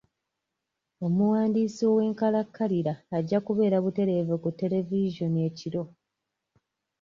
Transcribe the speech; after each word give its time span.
Omuwandiisi 1.05 1.81
ow'enkalakalira 1.91 2.93
ajja 3.17 3.39
kubeera 3.45 3.77
butereevu 3.83 4.35
ku 4.43 4.49
televizoni 4.59 5.39
ekiro. 5.49 5.83